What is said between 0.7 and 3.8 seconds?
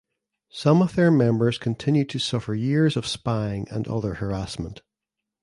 of their members continued to suffer years of spying